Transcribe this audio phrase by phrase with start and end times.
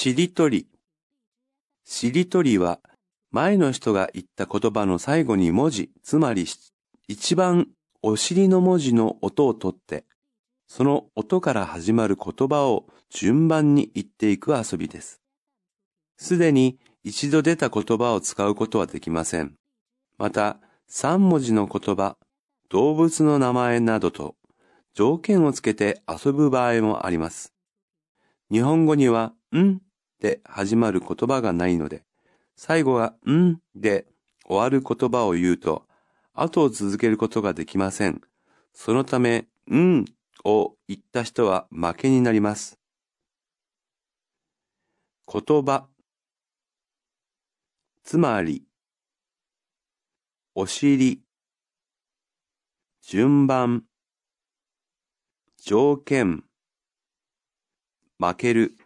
[0.00, 0.68] しりとり。
[1.84, 2.78] しりとりは、
[3.32, 6.46] 前の人が言った言葉の最後に文字、つまり
[7.08, 7.66] 一番
[8.00, 10.04] お尻の文字の音をとって、
[10.68, 15.20] その音から始まる言葉を順番に言っていく遊びです。
[16.16, 19.56] すでに一度出た言葉を使うことはできません。
[20.16, 22.16] また、三文字の言葉、
[22.68, 24.36] 動物の名前などと
[24.94, 27.52] 条件をつけて遊ぶ場合もあります。
[28.52, 29.80] 日本語には、ん
[30.20, 32.04] で始まる言葉がないので、
[32.56, 34.06] 最後がんで
[34.46, 35.86] 終わる言葉を言うと、
[36.34, 38.20] 後を続けることができません。
[38.72, 40.04] そのため、ん
[40.44, 42.78] を言った人は負けになります。
[45.30, 45.88] 言葉。
[48.02, 48.68] つまり
[50.60, 51.22] お尻。
[53.00, 53.84] 順番。
[55.56, 56.42] 条件。
[58.18, 58.76] 負ける。